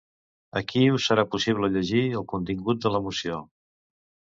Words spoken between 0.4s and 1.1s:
Aquí us